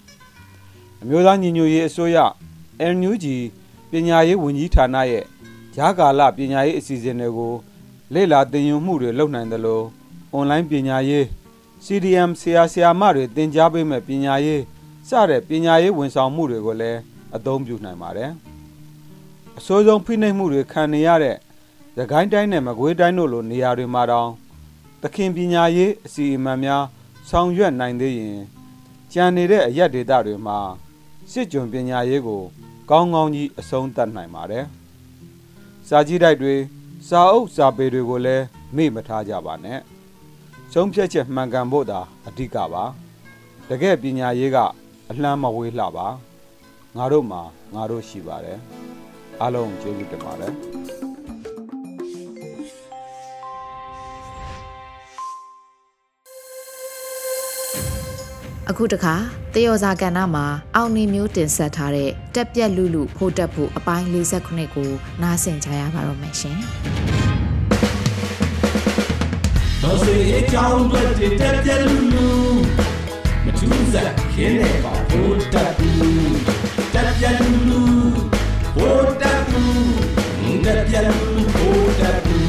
[1.02, 2.18] ။အမျိုးသားညီညွတ်ရေးအစိုးရ
[2.96, 3.24] NUG
[3.90, 5.24] ပညာရေးဝန်ကြီးဌာနရဲ့
[5.74, 7.54] ဂျာကာလပညာရေးအစီအစဉ်တွေကို
[8.14, 9.84] လေ့လာသင်ယူမှုတွေလုပ်နိုင်တယ်လို့
[10.32, 11.24] အွန်လိုင်းပညာရေး
[11.84, 14.62] CDM ဆရာဆရာမတွေသင်ကြားပေးမဲ့ပညာရေး
[15.08, 16.98] စတဲ့ပညာရေးဝန်ဆောင်မှုတွေကိုလည်း
[17.36, 18.32] အသုံးပြုနိုင်ပါတယ်။
[19.58, 21.36] အစိုးဆုံးဖိနှိပ်မှုတွေခံနေရတဲ့
[21.96, 24.30] သခိုင်းတိုင်းနဲ့မကွေးတိုင်းတို့လိုနေရာတွေမှာတောင်
[25.02, 26.84] သခင်ပညာရေးအစီအမံများ
[27.30, 28.38] ဆောင်ရွက်နိုင်သေးရင်
[29.12, 30.58] ကြံနေတဲ့အရက်ဒေသတွေမှာ
[31.32, 32.42] စစ်ကြုံပညာရေးကို
[32.90, 34.64] ကောင်းကောင်းကြီးအဆုံးသတ်နိုင်ပါတယ်။
[35.88, 36.54] စာကြည့်တိုက်တွေ
[37.08, 38.44] စာအုပ်စာပေတွေကိုလည်း
[38.76, 39.78] မေ့မထားကြပါနဲ့။
[40.72, 42.84] ဆုံးဖြတ်ချက်မှန်ကန်ဖို့သာအဓိကပါ။
[43.68, 44.58] တကယ်ပညာရေးက
[45.10, 46.06] အလှမ်းမဝေးလှပါ
[46.96, 47.42] ငါတို့မှာ
[47.74, 48.58] ငါတို့ရှိပါတယ်
[49.42, 50.52] အားလုံးကျေးဇူးတင်ပါတယ်
[58.70, 59.14] အခုတခါ
[59.54, 60.46] တယောဇာကဏ္ဍမှာ
[60.76, 64.90] အောင်နေမျိုးတင်ဆက်ထားတဲ့တက်ပြက်လူလူဖို့တက်ဖို့အပိုင်း48ကို
[65.22, 66.58] နားဆင်ကြရပါတော့မယ်ရှင်။
[69.82, 71.02] တော်စေအကြောင်းတွေ
[71.40, 72.28] တက်ပြက်လူလူ
[73.44, 76.36] မထူးစားခင်းနေပါဖို့တက်ဘူး
[76.94, 77.95] တက်ပြက်လူလူဖို့တက်ဘူးတက်
[80.90, 82.46] ပြက်လူလူဖို့တက်ဘူး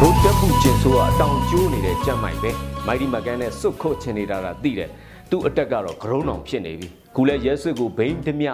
[0.00, 2.50] ဘုတ်တက်မှုကျင်ဆိုးကအတောင်ကျိုးနေတဲ့ကြက်မိုင်ပဲ
[2.86, 4.90] မိုက်ဒီမကန်နဲ့စွတ်ခုတ်ချင်နေတာတာသိတယ်
[5.30, 8.48] သူ့အတက်ကတော့ဂရုံအောင်ဖြစ်နေပြီခုလဲရဲဆွတ်ကိုဘိန်းဓမြ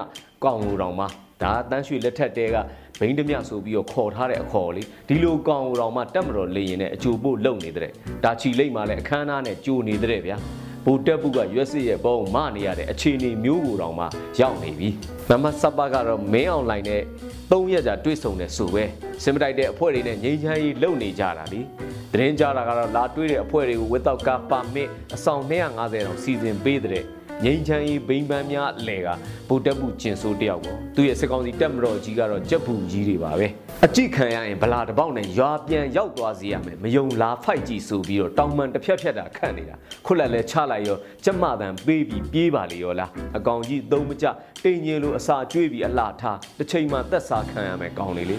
[0.45, 1.07] ကောင်းလို့တောင်မှ
[1.43, 2.57] ဒါတန်းရွှေလက်ထက်တဲက
[2.99, 7.91] ဘိန်းဓမြဆိုပြီးတော့ခေါ်ထားတဲ့အခေါ်လေးဒီလိုကောင်းလို့တောင်မှတက်မတော်လေရင်နဲ့အချိုပို့လုံနေတဲ့
[8.25, 10.37] ဒါချီလိတ်မှလည်းအခမ်းအနားနဲ့ကြိုနေတဲ့ဗျာ
[10.85, 14.07] ဗိုလ်တက်ပုကရွက်စစ်ရဲ့ဘောင်းမနေရတဲ့အခြေအနေမျိုးကိုတောင်မှ
[14.41, 14.89] ရောက်နေပြီ။
[15.29, 17.03] မမဆပ်ပါကတော့မင်းအွန်လိုင်းနဲ့
[17.51, 18.85] ၃ရက်ကြာတွေ့ဆုံနေဆိုပဲ
[19.23, 21.61] စင်မတိုက်တဲ့အဖွဲ့တွေနဲ့ငြိမ်းချမ်းရေးလုပ်နေကြတာလी။
[22.13, 27.05] သတင်းကြတာကတော့လာတွေ့တဲ့အဖွဲ့တွေကို without car permit အဆောင်250တောင်စီစဉ်ပေးတဲ့
[27.43, 29.09] ငိမ့်ချမ်းရေးဘိန်းပန်းများလဲက
[29.49, 33.47] ဗိုလ်တပ်မှုကျင်ဆိုးတယောက်ပေါ့သူရဲ့စစ်ကောင်စီတပ်မတော်ကြီးကတော့ကြက်ဘူးကြီးတွေပါပဲ
[33.85, 44.27] အကြည့်ခံရရင်ဗလာတပေါက်နဲ့ရွာပြန်ရောက်သွားစေရမယ်မယုံလားဖိုက်ကြည့်ဆိုပြီးတော့တောင်မှန်တစ်ဖြတ်ဖြတ်တာခန့်နေတာခုလက်လဲချလိုက်ရောကြက်မတန်ပေးပြီးပြေးပါလေရောလားအကောင်ကြီးသုံးမကြ
[44.65, 48.37] တိမ်ငင်လိုအစာကျွေးပြီးအလှထားတစ်ချိန်မှသက်စာခံရမယ်ကောင်းလေလေ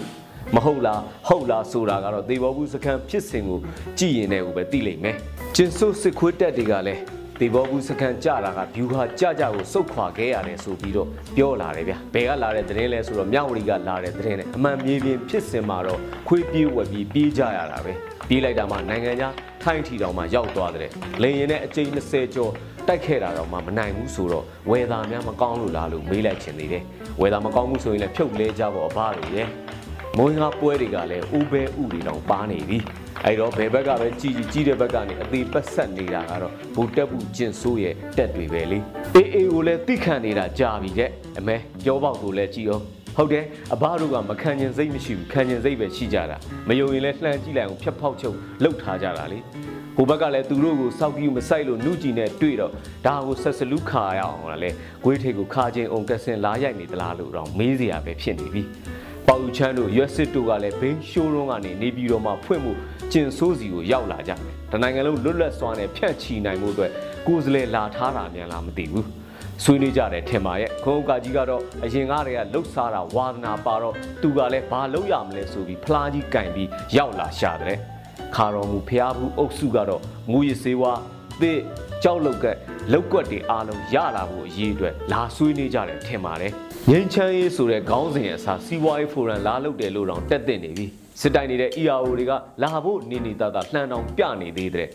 [0.54, 3.58] မဟုတ်လားဟုတ်လားဆိုတာကတော့သေဘောဘူးစခန်းဖြစ်စဉ်ကို
[3.98, 5.16] ကြည်ရင်လည်းပဲသိလိမ့်မယ်
[5.56, 17.92] ကျင်ဆိုးစစ်ခွေးတက်တွေကလည်း ဒေဘောဘူးစကန်ကြတာကဘျူဟာကြကြကိုစုတ်ခွာခဲ့ရတယ်ဆိုပြီးတော့ပြောလာတယ်ဗျဘယ်ကလာတဲ့သတင်းလဲဆိုတော့မြောက်ဝတီကလာတဲ့သတင်းနဲ့အမှန်မြေပြင်ဖြစ်စင်မှာတော့ခွေးပြေးဝက်ပြီးပြေးကြရတာပဲ
[18.28, 20.90] ပြေးလိုက်တာမှနိုင်ငံခြားထိုင်းထီတောင်မှရောက်သွားတဲ့
[21.22, 22.52] လေရင်နဲ့အကျိန်20ကျော်
[22.88, 26.84] တိုက်ခဲ့တာတော့မှမနိုင်ဘူးဆိုတော့ဝယ်သားများမကောင်းလို့လားလို့မေးလိုက်ချင်သေးတယ်
[27.20, 29.48] ဝယ်သားမကောင်းဘူးဆိုရင်လည်းဖြုတ်လဲကြဖို့အဘတွေရဲ့
[30.16, 32.78] မွေးငါပွဲတွေကလည်းဦးပဲဥတွေတောင်ပါနေပြီ
[33.28, 38.78] အဲ့တော့ဘယ်ဘက်ကပဲကြီးကြီးကြီးတဲ့ဘက်ကနေအသေးပတ်ဆက်နေတာကတော့ဘူတက်ဘူးကျင်ဆိုးရဲ့တက်တွေပဲလေ
[39.14, 42.82] အေးအေးကိုလည်းတိခန့်နေတာကြာပြီတဲ့အမဲကြောပေါက်ကိုလည်းကြည့်အောင်
[43.16, 46.36] ဟုတ်တယ်အဘတို့ကမခံကျင်စိတ်မရှိဘူးခံကျင်စိတ်ပဲရှိကြတာ
[46.68, 49.38] မယုံရင်လည်းလှမ်းကြည့်လိုက်အောင်ဖြတ်ဖောက်ချုပ်လှုပ်ထားကြတာလေ
[49.96, 52.72] ဟိုဘက်ကလည်းသူတို့ကိုစောက်ကြီးမဆိုင်လို့နှုကြည်နဲ့တွေ့တော့
[53.06, 54.60] ဒါကိုဆက်စလူခါရအောင်လား
[55.04, 58.62] ဂွေးထိတ်ကိုခါချင်းအောင်ကဆင်လာရိုက်နေသလားလို့တော့မေးစရာပဲဖြစ်နေပြီ
[59.28, 62.72] ပေါယူချမ်းတို့ရွက်စစ်တို့ကလည်းဘိန်းရှိုးရုံးကနေနေပြည်တော်မှာဖွင့်မှု
[63.12, 64.40] ကျင်ဆိုးစီကိုရောက်လာကြတယ်။
[64.72, 66.90] တနိုင်ငံလုံးလွတ်လပ်စွာနဲ့ဖြန့်ချီနိုင်မှုအတွက်
[67.26, 69.04] ကိုယ်စလဲလာထားတာမြန်လားမသိဘူး။
[69.64, 77.78] ဆွေးနွေးကြတယ်ထင်ပါရဲ့ခုံကကြီးကတော့အရင်ကတည်းကလှုပ်ရှားတာဝါသနာပါတော့သူကလည်းဘာလုပ်ရမလဲဆိုပြီးဖလားကြီးကင်ပြီးရောက်လာရှာတယ်
[78.34, 80.92] ခါတော်မူဖျားဘူးအုပ်စုကတော့ငူရစေဝါ
[81.42, 81.58] သစ်
[82.02, 82.46] ကြောက်လုတ်က
[82.92, 86.52] လောက်ကွက်တွေအားလုံးရလာဖို့အရေးအတွက်လာဆွေးနွေးကြတယ်ထင်ပါတယ်
[86.90, 90.86] ငင်းချမ်းရေးဆိုတဲ့ခေါင်းစဉ်အစားစီးပွားရေးဖိုရမ်လာလုပ်တယ်လို့တောင်တက်တင်နေပြီ
[91.20, 94.88] စစ်တိုင်နေတဲ့ ERO တွေကလာဖို့နေနေသားသားလှမ်းတောင်ပြနေသေးတဲ့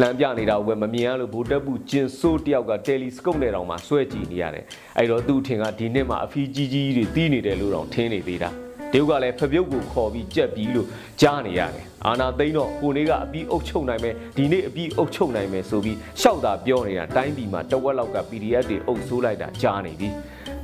[0.00, 4.64] လှမ်းပြနေတာဝယ်မမြင်ရလို့ဗိုလ်တပ်ဘူးကျင်ဆိုးတယောက်ကတယ်လီစကုပ်နဲ့တောင်မှဆွဲကြည့်နေရတယ်
[4.96, 8.50] အဲ့တော့သူ့ထင်ကဒီနှစ်မှာအဖီးကြီးကြီးတွေတီးနေတယ်လို့တောင်ထင်နေသေးတာ
[8.92, 10.86] တရုတ်ကလည်းဖပြုတ်ကိုခေါ်ပြီးကြက်ပြီးလို့
[11.20, 20.08] ကြားနေရတယ်အာနာသိန်းတော့ကိုနေကအပြီးအုပ်ချုပ်နိုင်မယ်ဒီနေ့အပြီးအုပ်ချုပ်နိုင်မယ်ဆိုပြီးရှောက်တာပြောနေတာတိုင်းပြည်မှာတဝက်လောက်က PDF တွေအုပ်ဆိုးလိုက်တာကြားနေပြီ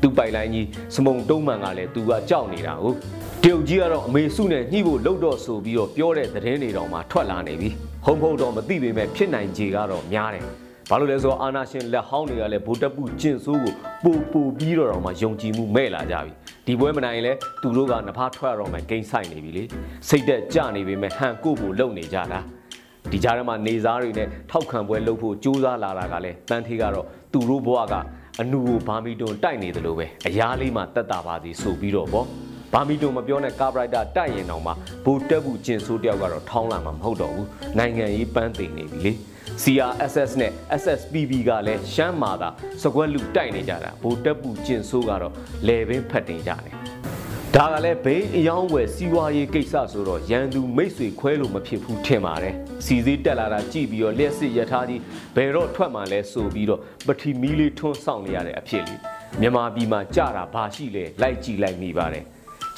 [0.02, 2.96] သူပိုင်လိုင်းကြီးစမုံတုံးမှန်ကလည်းသူကကြောက်နေတာဟုတ်
[3.42, 7.68] တရုတ်ကြီးကတော့အမေစုနဲ့ညှိဖို့လှုပ်တော့ဆိုပြီးတော့ပြောတဲ့သတင်းတွေတော့မှထွက်လာနေပြီ
[8.04, 13.72] ဟုံဖုံတော့မသိပေမဲ့ဖြစ်နိုင်ခြေကတော့များတယ် ဘာလို့လဲဆိုတော့အာနာရှင်လက်ဟောင်းတွေကလည်းဗိုလ်တပ်ပုကျင့်ဆိုးကို
[14.02, 16.32] ပူပူပြီးတော့တော့မှယုံကြည်မှုမဲ့လာကြပြီ
[16.66, 19.64] ဒီပွဲမနိုင်လဲသူတို့ကနဖားထွက်တော့မှဂိမ်းဆိုင်နေပြီလေ
[20.08, 22.40] စိတ်သက်ကြနေပြီမဲ့ဟန်ကိုဖို့လုံနေကြတာ
[23.10, 27.94] ဒီကြားထဲမှာနေစားတွေနဲ့ထောက်ခံပွဲလုပ်ဖို့ကြိုးစားလာတာကလည်းတန်းထေးကတော့သူတို့ဘဝက
[28.40, 32.26] အနူကိုဘာမီတွန်တိုက်နေတယ်လို့ပဲအရားလေးမှတက်တာပါစီဆိုပြီးတော့ပေါ့
[32.72, 34.72] ဘာမီတွန်မပြောနဲ့ကာဘရိုက်တာတိုက်ရင်တောင်မှ
[35.04, 37.46] ဘူတက်ဘူးကျင်ဆိုးတယောက်ကတော့ထောင်းလာမှာမဟုတ်တော့ဘူး
[37.78, 39.12] နိုင်ငံရေးပန်းသိနေပြီလေ
[39.62, 42.48] CRSS နဲ့ SSPB ကလည်းရှမ်းမာသာ
[42.82, 45.34] စကွက်လူတိုက်နေကြတာဗိုလ်တပ်ပူကျင်ဆိုးကတော့
[45.66, 46.74] လေပင်ဖတ်တင်ကြတယ်
[47.54, 52.54] ဒါကလည်းဘိန်းအယောင်းဝယ်စီးပွားရေးကိစ္စဆိုတော့ရန်သူမိတ်ဆွေခွဲလို့မဖြစ်ဘူးထင်ပါတယ်
[52.86, 55.00] စီစည်းတက်လာတာကြည့်ပြီးတော့လက်စစ်ရထားကြီး
[55.36, 59.00] ဘယ်တော့ထွက်မှလဲဆိုပြီးတော့ပထီမီလေးထွန်းဆောင်နေရတဲ့အဖြစ်လေး
[59.40, 62.24] မြန်မာပြည်မှာကြတာဘာရှိလဲလိုက်ကြည့်လိုက်မိပါတယ်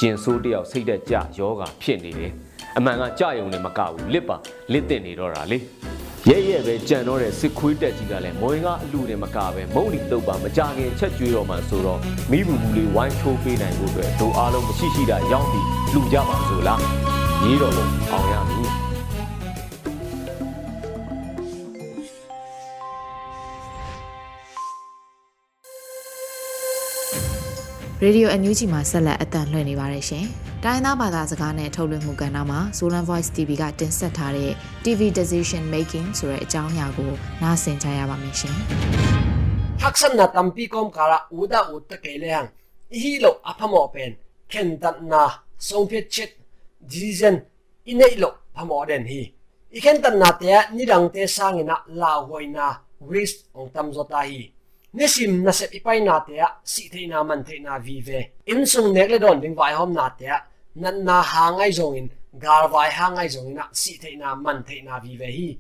[0.01, 2.33] ကျင်ဆိုးတယောက်စိတ်သက်ကြယောဂဖြစ်နေတယ်
[2.77, 4.37] အမှန်ကကြယုံနေမကဘူးလစ်ပါ
[4.73, 5.59] လစ်တင်နေတော့တာလေ
[6.31, 16.83] ရဲရဲပဲကြံတော့တဲ့စစ်ခွေးတက်ကြီးကလည်းမွေကအလူတွေမကပဲမုံလီတုပ်ပါမကြခင်ချက်ကျွေးတော့မှဆိုတော့မိဘူးဘူးလေးဝိုင်းထိုးပေးနိုင်ဖို့အတွက်တို့အားလုံးမရှိရှိတာရောက်ပြီးလူကြပါဆိုလား
[17.45, 18.69] ရေးတော်လို့အောင်ရမည်
[28.05, 30.27] Radio NUG မှာဆက်လက်အသံလွှင့်နေပါတယ်ရှင်။
[30.65, 34.53] တိုင်းသားဘာသာစကားနဲ့ထုတ်လွှင့်မှုကဏ္ဍမှာ Solan Voice TV ကတင်ဆက်ထားတဲ့
[34.85, 38.55] TV Decision Making ဆိုတဲ့အကြောင်းအရာကိုနားဆင်ကြရပါမယ်ရှင်။
[39.83, 42.49] Haksan na tampi kom kara uda utta kelehang
[42.97, 44.13] ihilo aphamo pen
[44.53, 45.23] kendan na
[45.69, 46.31] songphet chit
[46.91, 47.37] decision
[47.91, 49.23] inailo phamo den hi
[49.79, 52.67] ikhen tan na te nirang te sangina lawoi na
[53.13, 54.41] risk ong tam zota hi
[54.93, 58.21] nisim na sep ipai na te a, si tay na man te na vi ve.
[58.47, 60.39] In sung nek le don ding vai hom na te a,
[60.77, 64.17] nan na ha ngai zong in, gar vai ha ngai zong in a, si te
[64.17, 65.59] na man te na vi ve hi.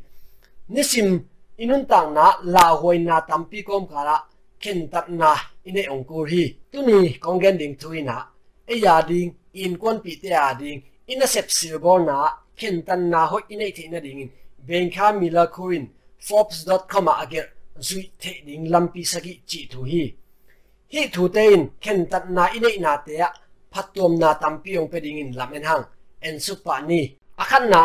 [0.69, 1.25] Nisim
[1.59, 4.17] inun na la hoi na tampi kom kala
[4.61, 6.57] ken tak na ine ong kur hi.
[6.73, 8.27] Tu ni kong gen ding na
[8.67, 12.17] e ya ding, in kon pi te ya ding, ina sep sil na
[12.57, 14.31] ken tan na ho ine te na ding in.
[14.67, 15.88] Benka mila kurin
[16.19, 20.14] forbes.com agir zui the ding lampi sagi chi thu hi.
[20.93, 23.29] Hi thu te in, khen tat na ine na te a
[23.73, 25.85] phatom na tampi ong pe ding in lamen hang
[26.21, 27.01] en su pa ni.
[27.43, 27.81] Akhan na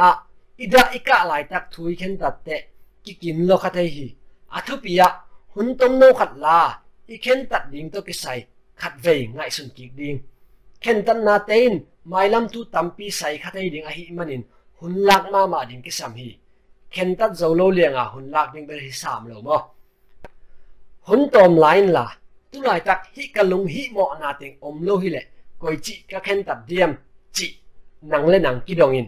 [0.57, 2.55] ida ika lai tak thui khen tat te
[3.03, 4.07] ki kin lo kha thei hi.
[4.57, 5.07] Athu pia
[5.53, 6.59] hun tom no khat la,
[7.13, 8.39] i khen tat ding to ki sai
[8.81, 10.19] khat ve ngai sun ki ding
[10.83, 11.75] khen tat na te in,
[12.11, 14.43] mai lam tu tampi sai kha thei ding a hi manin
[14.79, 16.29] hun lak ma ma ding ki sam hi.
[16.93, 17.67] Khen tat zo lo
[18.01, 19.57] à hun lak ding ber hi sam lo mo
[21.07, 22.05] หุ่นตอมไลน์ล่ะ
[22.51, 25.17] ตุลายตักฮิกะลุงฮิหมอนาเต็งอมโลฮิเล
[25.61, 26.91] กอยจิกะเข็นตัดเดียม
[27.35, 27.47] จิ
[28.11, 29.07] นังเลนังกิดองอิน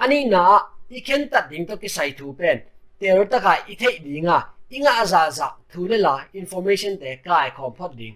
[0.00, 0.44] อันนี้นะ
[0.90, 2.56] อีเข็นตัดดิงตกิใส่ถูเป็น
[2.98, 4.38] เตรตะกาอีเทดิงอะ
[4.72, 8.12] อิงอาซาซาถูเลล่ะอินโฟเมชันเด็กายคอมพอดดิง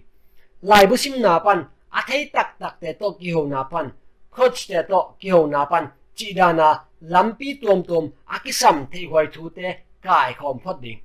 [0.71, 1.59] ลายบุซิมนาปัน
[1.95, 3.85] อาเทตักตักแต่ตกิโหนาปัน
[4.33, 5.83] โคชแต่ตกิโหนาปัน
[6.17, 6.69] จีดานา
[7.13, 9.59] ลัมปีตวมตวมอากิสัมเทหวยถูเต
[10.07, 10.97] กายคอมพอดดิง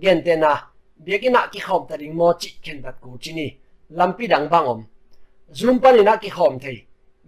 [0.00, 0.52] เกนเตนา
[1.02, 3.46] เบียกินักกิขอมตัดิงโมจิเข็นตัดกูจินี
[3.98, 4.80] ลำปีดังบังอม
[5.58, 6.66] ซุมปันินักกิขอมเท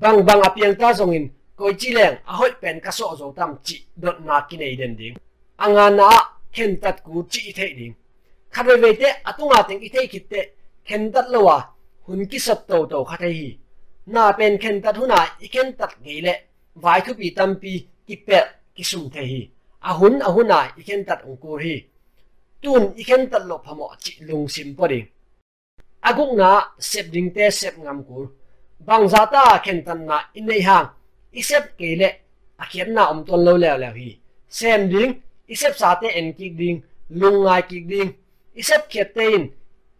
[0.00, 3.56] bang bang apiang ta zongin koi chi leng, a hoi pen ka so zo tam
[3.64, 5.16] chi dot na ki nei den ding.
[5.64, 6.08] Anga na
[6.52, 7.94] ken tat ku chi the ding.
[8.52, 10.40] Khabe ve te atunga teng i thei khit te,
[10.88, 11.56] ken tat lowa
[12.06, 13.50] hun ki sat to to kha thei hi.
[14.06, 16.34] Na pen ken tat huna, i ken tat geile
[16.74, 17.72] vai thu pi tam pi,
[18.06, 18.38] ki pe,
[18.74, 19.42] ki sum the hi.
[19.88, 21.74] A hun, a huna, i ken tat ung ko hi.
[22.62, 25.08] Tun, i ken tat lo phamo chi lung sim pa ding.
[26.08, 28.26] Aguk na, sep ding te, sep ngam kur
[28.78, 30.88] bang zata khen tan na in nei hang
[31.32, 31.64] isep
[32.58, 34.18] a khen na om ton lo le le hi.
[34.48, 35.12] Sem ding,
[35.48, 36.78] isep sa te en ki ding
[37.20, 38.10] lung ngai ki ding.
[38.60, 39.44] Isep khet te in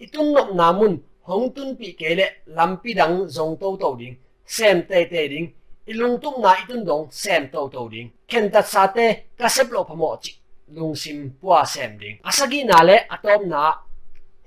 [0.04, 0.92] itun nok namun
[1.28, 4.16] hong tun pi kele lampi dang zong to to ding.
[4.56, 5.46] Sem te te ding
[5.86, 8.08] ilung tung na itun dong, sem to to ding.
[8.28, 9.06] Khen ta sa te
[9.38, 10.32] ka sep lo phamo chi
[10.74, 12.16] lung sim pua sem ding.
[12.28, 13.62] Asagi na le atom na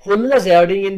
[0.05, 0.97] hun la zer ding in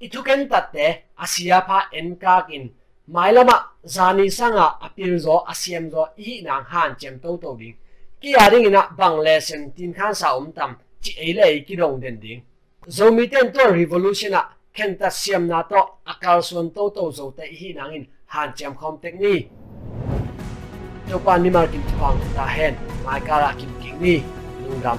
[0.00, 0.86] ithuken tatte
[1.18, 2.70] asia pha enkakin.
[3.08, 7.76] Mailama zani sanga apil zo asiam zo i nang han chem to to ding
[8.20, 12.20] ki aring ina bangle sen tin khan sa um tam, chi ele ki rong den
[12.20, 12.42] ding.
[12.88, 14.42] Zo mi ten to revolution a
[14.74, 18.52] ken ta siam na to, akal son to to zo te hi nang in han
[18.56, 19.48] chem khom tek ni.
[21.08, 24.14] To pan ni mar kim pang ta hen, mai kara kim king ni.
[24.68, 24.98] Lungam